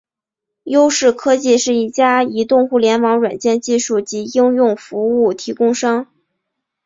[0.63, 6.07] 优视科技是一家移动互联网软件技术及应用服务提供商。